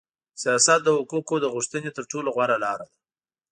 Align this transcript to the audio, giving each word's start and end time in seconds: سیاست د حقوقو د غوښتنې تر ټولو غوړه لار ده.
سیاست 0.41 0.79
د 0.83 0.89
حقوقو 0.97 1.35
د 1.41 1.45
غوښتنې 1.53 1.89
تر 1.97 2.03
ټولو 2.11 2.27
غوړه 2.35 2.57
لار 2.63 2.79
ده. 2.81 2.87